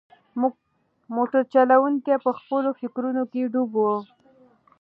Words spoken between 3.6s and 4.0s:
و.